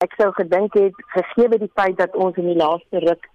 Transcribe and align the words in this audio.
Ek 0.00 0.14
sou 0.16 0.30
gedink 0.32 0.76
het 0.78 1.00
gegee 1.12 1.58
die 1.60 1.72
feit 1.76 1.98
dat 1.98 2.14
ons 2.16 2.38
in 2.40 2.46
die 2.48 2.56
laaste 2.56 3.02
ruk 3.04 3.26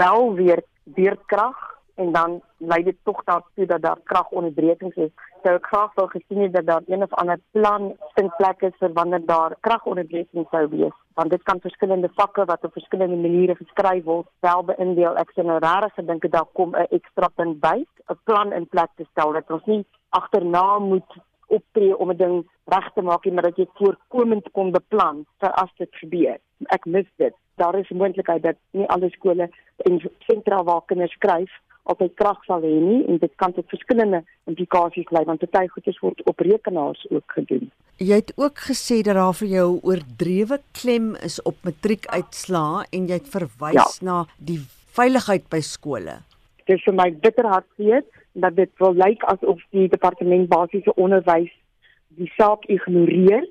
wel 0.00 0.34
weer 0.36 0.60
beerdkrag 0.84 1.62
en 2.02 2.12
dan 2.12 2.34
lei 2.72 2.82
dit 2.84 2.96
tog 3.08 3.22
daartoe 3.24 3.66
dat 3.70 3.80
daar 3.82 4.02
kragonderbrekings 4.04 4.98
is. 5.06 5.14
Sou 5.42 5.54
ek 5.56 5.70
graag 5.70 5.94
wou 5.96 6.04
gesien 6.12 6.42
het 6.44 6.52
dat 6.58 6.66
daar 6.66 6.84
een 6.92 7.06
of 7.06 7.16
ander 7.22 7.40
plan 7.56 7.86
in 8.20 8.28
plek 8.36 8.66
is 8.68 8.76
vir 8.82 8.92
wanneer 8.98 9.24
daar 9.30 9.56
kragonderbrekings 9.64 10.52
sou 10.52 10.66
wees. 10.74 10.98
Want 11.16 11.32
dit 11.32 11.42
kan 11.48 11.64
verskillende 11.64 12.12
vakke 12.20 12.44
wat 12.52 12.68
op 12.68 12.76
verskillende 12.76 13.16
maniere 13.16 13.56
geskryf 13.56 14.04
word, 14.04 14.28
wel 14.44 14.64
beïndeel. 14.74 15.16
Ek 15.24 15.32
sien 15.32 15.48
nou 15.48 15.56
regtig 15.64 15.96
gedink 16.02 16.28
dat 16.28 16.36
daar 16.36 16.52
kom 16.52 16.76
'n 16.76 16.86
ekstra 17.00 17.32
punt 17.40 17.60
by, 17.64 17.78
'n 18.12 18.20
plan 18.24 18.52
in 18.52 18.68
plek 18.68 18.92
te 18.96 19.08
stel 19.10 19.32
dat 19.32 19.50
ons 19.50 19.64
nie 19.64 19.84
agterna 20.10 20.78
moet 20.78 21.20
optree 21.56 21.96
om 21.96 22.10
'n 22.10 22.16
ding 22.16 22.36
reg 22.64 22.92
te 22.94 23.02
maak 23.02 23.24
nie, 23.24 23.34
maar 23.34 23.48
dat 23.50 23.56
jy 23.56 23.66
voorkomend 23.74 24.50
kon 24.52 24.70
beplan 24.70 25.26
vir 25.40 25.52
as 25.52 25.72
dit 25.78 25.94
gebeur. 26.02 26.38
Ek 26.76 26.86
mis 26.86 27.06
dit. 27.16 27.34
Daar 27.56 27.78
is 27.78 27.90
'n 27.90 27.96
moontlikheid 27.96 28.42
dat 28.42 28.56
nie 28.70 28.86
alle 28.86 29.10
skole 29.10 29.50
en 29.76 30.00
sentra 30.26 30.62
waar 30.62 30.82
kinders 30.86 31.12
skryf 31.12 31.50
altyd 31.90 32.14
krag 32.20 32.40
sal 32.46 32.64
hê 32.64 32.72
nie 32.82 33.02
en 33.08 33.18
dit 33.22 33.32
kan 33.36 33.52
tot 33.56 33.68
verskillende 33.72 34.22
implikasies 34.50 35.10
lei 35.14 35.24
want 35.28 35.44
party 35.50 35.68
goeders 35.74 36.00
word 36.04 36.22
op 36.30 36.42
rekenaars 36.46 37.06
ook 37.10 37.36
gedoen. 37.38 37.70
Jy 38.00 38.20
het 38.22 38.32
ook 38.40 38.58
gesê 38.70 39.00
dat 39.04 39.18
daar 39.18 39.36
vir 39.36 39.50
jou 39.56 39.68
oordrewe 39.82 40.60
klem 40.72 41.14
is 41.28 41.40
op 41.42 41.56
matriekuitslae 41.68 42.86
en 42.90 43.08
jy 43.10 43.20
het 43.20 43.30
verwys 43.34 43.76
ja. 43.76 43.88
na 44.06 44.16
die 44.38 44.60
veiligheid 44.96 45.48
by 45.52 45.60
skole. 45.64 46.20
Dit 46.70 46.78
is 46.78 46.84
vir 46.86 46.94
my 46.94 47.08
bitter 47.22 47.46
hartseer 47.50 48.04
dat 48.38 48.54
dit 48.54 48.70
wil 48.78 48.92
lyk 48.94 49.24
asof 49.32 49.58
die 49.74 49.88
departement 49.90 50.46
basiese 50.52 50.92
onderwys 50.94 51.50
die 52.14 52.28
saak 52.36 52.68
ignoreer 52.70 53.42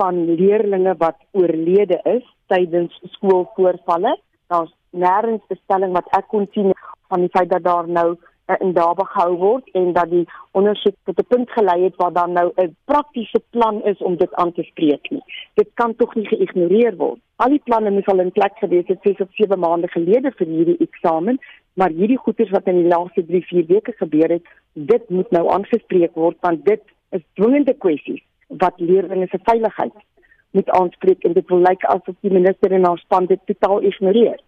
van 0.00 0.18
leerders 0.26 0.98
wat 0.98 1.20
oorlede 1.38 2.00
is 2.16 2.24
tydens 2.50 2.96
skoolvoorvalle. 3.12 4.16
Daar's 4.50 4.74
nêrens 4.90 5.46
bestelling 5.52 5.94
wat 5.94 6.10
ek 6.18 6.26
kon 6.34 6.48
sien 6.56 6.74
van 7.14 7.22
die 7.22 7.30
feit 7.36 7.52
dat 7.54 7.62
daar 7.62 7.86
nou 7.86 8.16
in 8.58 8.74
daar 8.76 8.98
behou 8.98 9.30
word 9.40 9.70
en 9.78 9.92
dat 9.94 10.10
die 10.10 10.26
ondersoek 10.58 10.96
tot 11.06 11.18
'n 11.18 11.30
punt 11.30 11.50
gelei 11.50 11.84
het 11.84 11.96
waar 12.02 12.12
daar 12.12 12.28
nou 12.28 12.50
'n 12.56 12.76
praktiese 12.90 13.40
plan 13.50 13.82
is 13.84 13.98
om 13.98 14.16
dit 14.16 14.34
aan 14.34 14.52
te 14.52 14.62
spreek 14.62 15.10
nie. 15.10 15.22
Dit 15.54 15.70
kan 15.74 15.94
tog 15.96 16.14
nie 16.14 16.26
geïgnoreer 16.26 16.96
word. 16.96 17.20
Al 17.36 17.48
die 17.48 17.62
planne 17.64 17.90
moes 17.90 18.06
al 18.06 18.20
in 18.20 18.32
plek 18.32 18.58
gewees 18.58 18.86
het 18.86 18.98
6 19.02 19.20
of 19.20 19.28
7 19.30 19.58
maande 19.58 19.88
gelede 19.88 20.30
vir 20.30 20.46
hierdie 20.46 20.78
eksamen, 20.78 21.38
maar 21.74 21.90
hierdie 21.90 22.18
goeters 22.18 22.50
wat 22.54 22.68
in 22.70 22.82
die 22.82 22.90
laaste 22.90 23.24
3-4 23.26 23.66
weke 23.66 23.94
gebeur 23.98 24.36
het, 24.36 24.46
dit 24.72 25.10
moet 25.10 25.30
nou 25.30 25.44
aangespreek 25.50 26.14
word 26.14 26.38
want 26.46 26.64
dit 26.64 26.82
is 27.10 27.22
dwingende 27.38 27.74
kwessies 27.74 28.22
wat 28.48 28.80
leerders 28.80 29.30
se 29.30 29.40
veiligheid 29.42 29.94
moet 30.54 30.70
aanspreek 30.70 31.24
en 31.26 31.34
dit 31.34 31.48
wil 31.50 31.62
lyk 31.66 31.86
asof 31.90 32.16
die 32.22 32.32
minister 32.32 32.72
en 32.72 32.86
haar 32.86 33.00
span 33.02 33.26
dit 33.30 33.40
totaal 33.50 33.82
ignoreer. 33.90 34.38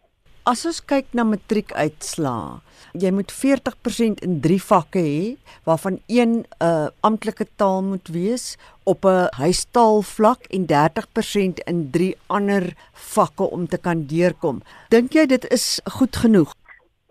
As 0.47 0.63
ons 0.69 0.79
kyk 0.79 1.09
na 1.19 1.25
matriekuitslae, 1.27 2.61
jy 3.03 3.11
moet 3.11 3.33
40% 3.35 4.21
in 4.23 4.37
3 4.45 4.59
vakke 4.63 5.03
hê 5.03 5.23
waarvan 5.67 5.99
een 6.07 6.37
'n 6.37 6.45
uh, 6.63 6.87
amptelike 7.03 7.47
taal 7.59 7.83
moet 7.83 8.07
wees 8.15 8.55
op 8.85 9.05
'n 9.05 9.27
huistaalvlak 9.43 10.47
en 10.55 10.67
30% 10.67 11.59
in 11.67 11.91
3 11.91 12.15
ander 12.27 12.77
vakke 12.93 13.43
om 13.43 13.67
te 13.67 13.79
kan 13.79 14.07
deurkom. 14.07 14.63
Dink 14.91 15.13
jy 15.13 15.27
dit 15.27 15.51
is 15.51 15.81
goed 15.99 16.17
genoeg? 16.17 16.55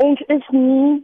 Ons 0.04 0.22
is 0.28 0.48
nie 0.52 1.04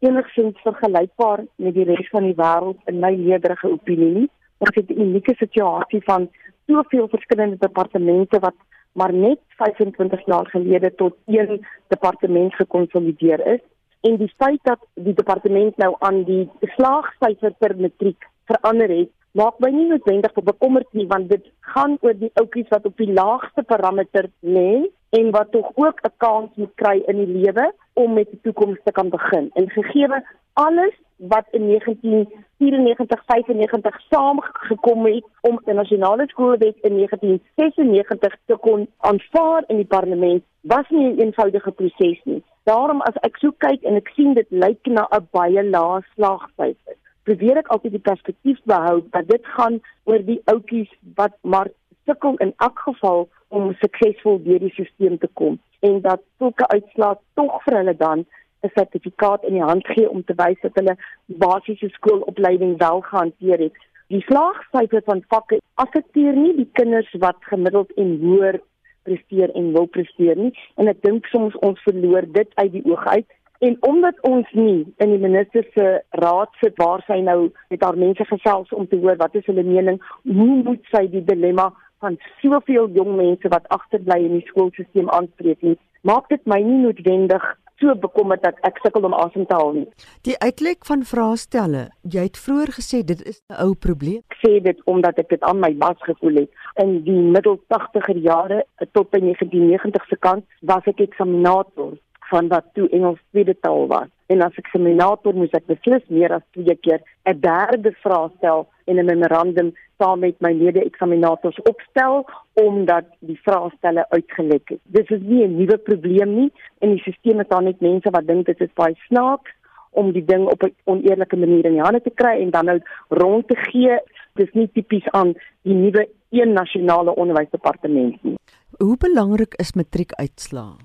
enigsins 0.00 0.60
vergelykbaar 0.64 1.44
met 1.56 1.74
die 1.74 1.84
res 1.84 2.08
van 2.08 2.24
die 2.24 2.36
wêreld 2.36 2.78
in 2.88 3.00
my 3.00 3.10
nederige 3.16 3.68
opinie 3.68 4.12
nie. 4.14 4.28
Ons 4.64 4.74
het 4.74 4.90
'n 4.90 5.00
unieke 5.00 5.34
situasie 5.36 6.02
van 6.04 6.28
soveel 6.66 7.08
verskillende 7.08 7.56
departemente 7.58 8.38
wat 8.38 8.54
maar 8.92 9.12
net 9.12 9.38
25 9.48 10.26
jaar 10.26 10.46
gelede 10.46 10.94
tot 10.94 11.14
een 11.26 11.66
departement 11.88 12.54
gekonsolideer 12.54 13.46
is 13.46 13.60
en 14.00 14.16
die 14.16 14.32
feit 14.36 14.60
dat 14.62 14.78
die 14.94 15.14
departement 15.14 15.76
nou 15.76 15.94
aan 15.98 16.24
die 16.24 16.48
slaagsyfer 16.60 17.52
per 17.58 17.76
matriek 17.76 18.26
verander 18.44 18.88
het 18.88 19.10
maak 19.32 19.58
my 19.58 19.70
nie 19.70 19.86
noodwendig 19.86 20.32
bekommerd 20.32 20.88
nie 20.92 21.06
want 21.06 21.28
dit 21.28 21.44
gaan 21.60 21.98
oor 22.00 22.16
die 22.18 22.32
ouetjies 22.34 22.72
wat 22.74 22.86
op 22.86 22.96
die 22.96 23.12
laagste 23.12 23.62
parameter 23.62 24.30
lê 24.40 24.90
en 25.18 25.30
wat 25.30 25.52
tog 25.52 25.70
ook 25.74 26.00
'n 26.02 26.14
kans 26.16 26.50
moet 26.54 26.74
kry 26.74 27.02
in 27.06 27.16
die 27.24 27.32
lewe 27.38 27.72
om 27.92 28.12
met 28.12 28.30
die 28.30 28.40
toekoms 28.42 28.78
te 28.84 28.92
kan 28.92 29.08
begin. 29.08 29.50
En 29.54 29.70
gegee 29.70 30.08
alles 30.52 30.94
wat 31.16 31.46
in 31.50 31.66
1994 31.66 33.22
95 33.26 34.00
saamgekom 34.10 35.06
het 35.06 35.24
om 35.40 35.60
die 35.64 35.74
nasionale 35.74 36.28
skoolwet 36.28 36.76
in 36.80 36.94
1996 36.94 38.36
te 38.44 38.56
kon 38.56 38.88
aanvaar 38.98 39.64
in 39.66 39.76
die 39.76 39.90
parlement 39.96 40.42
was 40.60 40.88
nie 40.88 41.12
'n 41.12 41.20
eenvoudige 41.20 41.70
proses 41.70 42.20
nie. 42.24 42.42
Daarom 42.62 43.00
as 43.00 43.16
ek 43.20 43.36
so 43.36 43.50
kyk 43.50 43.82
en 43.82 43.94
ek 43.94 44.08
sien 44.08 44.34
dit 44.34 44.46
lyk 44.48 44.86
na 44.86 45.08
'n 45.10 45.28
baie 45.30 45.64
lae 45.64 46.00
slagsyfer. 46.14 46.96
Probeer 47.22 47.56
ek 47.56 47.68
altyd 47.68 47.92
die 47.92 48.08
perspektief 48.10 48.58
behou 48.64 49.02
dat 49.10 49.28
dit 49.28 49.46
gaan 49.46 49.80
oor 50.04 50.24
die 50.24 50.40
ouetjies 50.44 50.92
wat 51.14 51.32
maar 51.42 51.68
sukkel 52.04 52.34
in 52.36 52.52
elk 52.56 52.78
geval 52.78 53.28
om 53.48 53.74
suksesvol 53.74 54.42
deur 54.42 54.58
die 54.58 54.70
stelsel 54.70 55.18
te 55.18 55.28
kom 55.32 55.60
en 55.80 56.00
dat 56.00 56.22
sulke 56.38 56.68
uitslae 56.68 57.18
tog 57.34 57.62
vir 57.64 57.76
hulle 57.80 57.96
dan 57.96 58.24
'n 58.62 58.70
sertifikaat 58.74 59.44
in 59.44 59.54
die 59.58 59.68
hand 59.72 59.86
gee 59.86 60.10
om 60.10 60.24
te 60.24 60.34
wys 60.36 60.60
dat 60.60 60.74
hulle 60.74 60.96
basiese 61.26 61.88
skoolopleiding 61.88 62.78
wel 62.78 63.00
gehanteer 63.00 63.58
het. 63.58 63.76
Die 64.06 64.24
slaagsyfer 64.26 65.02
van 65.04 65.24
vakke 65.28 65.60
affekteer 65.74 66.36
nie 66.36 66.56
die 66.56 66.70
kinders 66.72 67.12
wat 67.18 67.36
gemiddeld 67.40 67.92
en 67.92 68.18
hoër 68.20 68.60
presteer 69.02 69.50
en 69.54 69.72
wil 69.72 69.86
presteer 69.86 70.36
nie 70.36 70.52
en 70.76 70.90
ek 70.92 71.02
dink 71.06 71.28
soms 71.32 71.56
ons 71.66 71.80
verloor 71.86 72.26
dit 72.32 72.50
uit 72.54 72.72
die 72.72 72.84
oog 72.84 73.06
uit 73.06 73.28
en 73.68 73.76
omdat 73.84 74.20
ons 74.28 74.48
nie 74.56 74.86
in 75.04 75.12
die 75.14 75.20
minister 75.20 75.66
se 75.74 75.86
raad 76.22 76.52
sit 76.62 76.76
waar 76.80 77.04
sy 77.06 77.20
nou 77.24 77.50
met 77.72 77.84
haar 77.84 77.98
mense 78.00 78.24
gesels 78.32 78.72
om 78.76 78.88
te 78.88 79.00
hoor 79.02 79.18
wat 79.20 79.36
is 79.40 79.48
hulle 79.50 79.64
mening 79.66 80.00
hoe 80.24 80.50
moet 80.68 80.92
sy 80.92 81.06
die 81.12 81.24
dilemma 81.32 81.70
van 82.00 82.18
soveel 82.40 82.90
jong 82.96 83.16
mense 83.16 83.48
wat 83.48 83.68
agterbly 83.68 84.18
in 84.24 84.38
die 84.38 84.46
skoolstelsel 84.48 85.10
aanspreek 85.16 85.62
nie 85.62 85.78
maak 86.02 86.28
dit 86.32 86.46
my 86.48 86.60
nie 86.64 86.80
noodwendig 86.84 87.44
so 87.80 87.94
bekommerd 87.96 88.42
dat 88.44 88.58
ek 88.68 88.80
sukkel 88.84 89.06
om 89.08 89.16
asem 89.16 89.46
te 89.48 89.56
haal 89.56 89.72
nie. 89.72 89.86
Die 90.28 90.36
uitlek 90.44 90.84
van 90.88 91.04
vraestelle, 91.08 91.86
jy 92.14 92.26
het 92.28 92.40
vroeër 92.40 92.74
gesê 92.76 93.00
dit 93.10 93.20
is 93.32 93.40
'n 93.48 93.56
ou 93.64 93.74
probleem. 93.86 94.20
Ek 94.28 94.40
sê 94.44 94.52
dit 94.62 94.78
omdat 94.84 95.18
ek 95.18 95.28
dit 95.28 95.42
aan 95.42 95.60
my 95.60 95.72
bas 95.76 95.96
gevoel 96.08 96.44
het. 96.44 96.50
In 96.76 97.02
die 97.04 97.22
middel 97.36 97.60
80er 97.68 98.18
jare 98.20 98.64
tot 98.92 99.10
by 99.10 99.20
1990 99.20 100.04
se 100.08 100.16
kant 100.16 100.44
was 100.60 100.84
ek 100.84 101.00
eksaminator 101.00 101.96
van 102.30 102.48
wat 102.48 102.64
toe 102.74 102.88
Engels 102.88 103.20
tweede 103.30 103.56
taal 103.60 103.86
was. 103.90 104.08
En 104.30 104.42
as 104.46 104.58
eksaminator 104.62 105.34
moes 105.34 105.54
ek 105.58 105.66
beslis 105.66 106.04
meer 106.08 106.32
as 106.36 106.46
twee 106.56 106.76
keer 106.84 107.00
'n 107.26 107.40
derde 107.40 107.92
vraag 108.02 108.30
stel 108.38 108.68
en 108.86 108.98
'n 108.98 109.10
memorandum 109.12 109.72
saam 109.98 110.20
met 110.20 110.40
my 110.40 110.52
mede-eksaminators 110.52 111.58
opstel 111.72 112.24
omdat 112.54 113.06
die 113.20 113.40
vraestelle 113.42 114.06
uitgelek 114.08 114.68
het. 114.68 114.80
Dis 114.84 115.08
is 115.16 115.22
nie 115.22 115.44
'n 115.44 115.56
nuwe 115.56 115.78
probleem 115.78 116.34
nie 116.34 116.52
en 116.78 116.94
die 116.94 117.00
stelsel 117.00 117.38
het 117.38 117.50
dan 117.50 117.64
net 117.64 117.80
mense 117.80 118.10
wat 118.10 118.26
dink 118.26 118.46
dit 118.46 118.60
is 118.60 118.74
baie 118.74 118.94
snaaks 119.08 119.50
om 119.90 120.12
die 120.12 120.24
ding 120.24 120.46
op 120.46 120.62
'n 120.62 120.74
oneerlike 120.84 121.36
manier 121.36 121.64
in 121.64 121.72
die 121.72 121.86
hande 121.86 122.00
te 122.02 122.14
kry 122.14 122.40
en 122.40 122.50
dan 122.50 122.64
nou 122.64 122.80
rond 123.08 123.48
te 123.48 123.56
gee. 123.56 123.98
Dis 124.34 124.52
nie 124.52 124.70
tipies 124.72 125.10
aan 125.10 125.34
die 125.62 125.74
nuwe 125.74 126.08
een 126.30 126.52
nasionale 126.52 127.14
onderwysdepartement 127.14 128.22
nie. 128.22 128.36
Hoe 128.78 128.96
belangrik 128.96 129.54
is 129.54 129.72
matriekuitslae? 129.72 130.76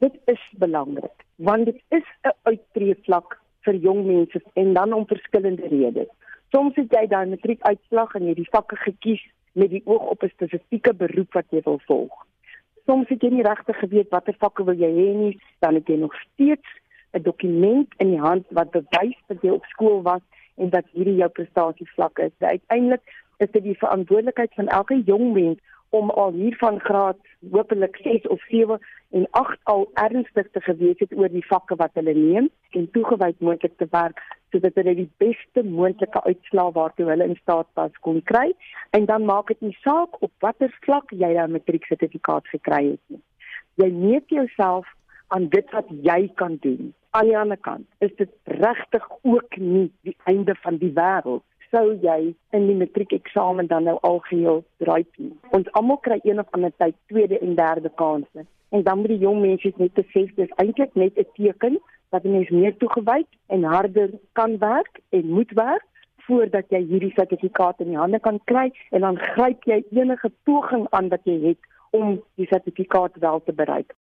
Dit 0.00 0.16
is 0.24 0.40
belangrik 0.56 1.26
want 1.36 1.64
dit 1.64 1.80
is 1.88 2.06
'n 2.22 2.32
uittreevlak 2.42 3.40
vir 3.64 3.74
jong 3.74 4.06
mense 4.06 4.42
en 4.52 4.72
dan 4.72 4.92
om 4.92 5.06
verskillende 5.06 5.66
redes. 5.68 6.08
Soms 6.52 6.74
het 6.76 6.92
jy 6.92 7.06
dan 7.06 7.26
'n 7.26 7.30
matriekuitslag 7.30 8.14
en 8.14 8.26
jy 8.26 8.34
die 8.34 8.50
vakke 8.50 8.76
gekies 8.76 9.22
met 9.52 9.70
die 9.70 9.82
oog 9.84 10.02
op 10.02 10.22
'n 10.22 10.28
spesifieke 10.28 10.94
beroep 10.94 11.32
wat 11.32 11.46
jy 11.50 11.60
wil 11.64 11.80
volg. 11.86 12.26
Soms 12.86 13.08
het 13.08 13.22
jy 13.22 13.30
nie 13.30 13.42
regtig 13.42 13.78
geweet 13.78 14.08
watter 14.08 14.34
vakke 14.38 14.64
wil 14.64 14.74
jy 14.74 14.90
hê 14.90 15.14
nie, 15.16 15.40
dan 15.58 15.74
het 15.74 15.86
jy 15.86 15.96
nog 15.96 16.14
steeds 16.14 16.68
'n 17.12 17.22
dokument 17.22 17.94
in 17.96 18.10
die 18.10 18.20
hand 18.20 18.46
wat 18.50 18.70
bewys 18.70 19.18
dat 19.26 19.42
jy 19.42 19.50
op 19.50 19.64
skool 19.64 20.02
was 20.02 20.22
en 20.56 20.70
dat 20.70 20.84
hierdie 20.92 21.16
jou 21.16 21.28
prestasievlak 21.28 22.18
is. 22.18 22.32
Uiteindelik 22.38 23.02
is 23.36 23.50
dit 23.50 23.62
die 23.62 23.78
verantwoordelikheid 23.78 24.54
van 24.54 24.68
elke 24.68 25.02
jong 25.04 25.32
mens 25.32 25.58
om 25.88 26.10
al 26.10 26.32
hiervan 26.32 26.80
graad 26.80 27.16
hopelik 27.50 27.96
6 28.02 28.26
of 28.26 28.42
7 28.48 28.78
en 29.10 29.26
8 29.30 29.58
al 29.72 29.88
ernstig 29.94 30.50
te 30.50 30.60
geweet 30.60 31.00
het 31.02 31.12
oor 31.18 31.32
die 31.32 31.46
vakke 31.46 31.76
wat 31.80 31.96
hulle 31.98 32.14
neem 32.14 32.46
en 32.78 32.90
toegewyd 32.94 33.40
moontlik 33.40 33.74
te 33.78 33.88
werk 33.90 34.22
sodat 34.52 34.78
hulle 34.78 34.94
die 34.98 35.08
beste 35.22 35.64
moontlike 35.66 36.22
uitslae 36.26 36.72
waartoe 36.76 37.08
hulle 37.10 37.26
in 37.32 37.36
staat 37.40 37.66
was 37.80 37.98
kon 38.06 38.22
kry 38.30 38.46
en 38.98 39.08
dan 39.10 39.26
maak 39.26 39.50
dit 39.52 39.66
nie 39.66 39.76
saak 39.82 40.22
op 40.22 40.32
watter 40.46 40.72
vlak 40.86 41.10
jy 41.22 41.32
jou 41.34 41.48
matrieksertifikaat 41.56 42.46
gekry 42.54 42.82
het 42.92 43.04
nie. 43.14 43.22
Jy 43.82 43.90
meet 43.96 44.34
jouself 44.34 44.86
aan 45.34 45.46
dit 45.50 45.70
wat 45.74 45.90
jy 46.06 46.20
kan 46.34 46.56
doen. 46.62 46.90
Aan 47.10 47.26
die 47.26 47.38
ander 47.38 47.58
kant 47.58 47.86
is 48.06 48.14
dit 48.18 48.30
regtig 48.62 49.06
ook 49.22 49.56
nie 49.56 49.88
die 50.06 50.16
einde 50.30 50.54
van 50.62 50.78
die 50.82 50.92
wêreld 50.94 51.46
sou 51.70 51.94
jy 52.02 52.34
in 52.56 52.66
die 52.66 52.76
matriekeksamen 52.76 53.66
dan 53.70 53.86
nou 53.88 53.96
algeheel 54.06 54.64
draai 54.82 55.04
nie. 55.16 55.32
Ons 55.56 55.70
almal 55.78 56.00
kry 56.06 56.18
een 56.22 56.42
of 56.42 56.50
ander 56.56 56.72
tyd 56.82 56.96
tweede 57.12 57.38
en 57.38 57.54
derde 57.54 57.90
kansse. 58.02 58.46
En 58.70 58.82
dan 58.82 58.98
moet 58.98 59.14
die 59.14 59.22
jong 59.24 59.40
mense 59.40 59.72
net 59.76 59.94
besef 59.94 60.34
dis 60.34 60.56
eintlik 60.62 60.94
net 60.94 61.18
'n 61.18 61.26
teken 61.34 61.78
dat 62.10 62.22
jy 62.22 62.46
meer 62.50 62.76
toegewyd 62.76 63.26
en 63.46 63.64
harder 63.64 64.10
kan 64.32 64.58
werk 64.58 65.00
en 65.10 65.26
moet 65.26 65.52
werk 65.54 65.86
voordat 66.26 66.64
jy 66.68 66.82
hierdie 66.86 67.12
sertifikaat 67.14 67.80
in 67.80 67.92
die 67.94 67.98
hande 67.98 68.18
kan 68.18 68.40
kry 68.44 68.70
en 68.90 69.00
dan 69.00 69.18
gryp 69.18 69.64
jy 69.64 69.82
enige 69.90 70.30
poging 70.44 70.86
aan 70.90 71.08
wat 71.08 71.24
jy 71.24 71.38
het 71.48 71.58
om 71.90 72.20
die 72.34 72.46
sertifikaat 72.46 73.18
wel 73.18 73.42
te 73.44 73.52
bereik. 73.52 73.94